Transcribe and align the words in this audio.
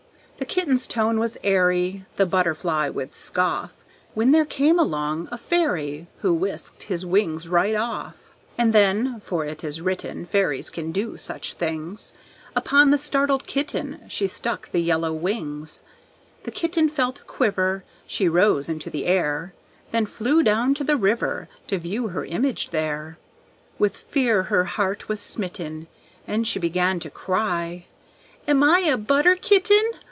The 0.39 0.55
kitten's 0.55 0.87
tone 0.87 1.19
was 1.19 1.37
airy, 1.43 2.03
The 2.17 2.25
butterfly 2.25 2.89
would 2.89 3.13
scoff; 3.13 3.85
When 4.15 4.31
there 4.31 4.43
came 4.43 4.79
along 4.79 5.29
a 5.31 5.37
fairy 5.37 6.07
Who 6.21 6.33
whisked 6.33 6.81
his 6.83 7.05
wings 7.05 7.47
right 7.47 7.75
off. 7.75 8.33
And 8.57 8.73
then 8.73 9.19
for 9.19 9.45
it 9.45 9.63
is 9.63 9.81
written 9.81 10.25
Fairies 10.25 10.71
can 10.71 10.91
do 10.91 11.15
such 11.15 11.53
things 11.53 12.15
Upon 12.55 12.89
the 12.89 12.97
startled 12.97 13.45
kitten 13.45 14.01
She 14.07 14.25
stuck 14.25 14.71
the 14.71 14.79
yellow 14.81 15.13
wings. 15.13 15.83
The 16.43 16.51
kitten 16.51 16.89
felt 16.89 17.19
a 17.19 17.23
quiver, 17.23 17.83
She 18.07 18.27
rose 18.27 18.67
into 18.67 18.89
the 18.89 19.05
air, 19.05 19.53
Then 19.91 20.07
flew 20.07 20.41
down 20.41 20.73
to 20.73 20.83
the 20.83 20.97
river 20.97 21.49
To 21.67 21.77
view 21.77 22.07
her 22.09 22.25
image 22.25 22.71
there. 22.71 23.19
With 23.77 23.95
fear 23.95 24.41
her 24.43 24.63
heart 24.63 25.07
was 25.07 25.19
smitten, 25.19 25.85
And 26.25 26.47
she 26.47 26.57
began 26.57 26.99
to 27.01 27.11
cry, 27.11 27.85
"Am 28.47 28.63
I 28.63 28.79
a 28.81 28.97
butter 28.97 29.35
kitten? 29.35 29.83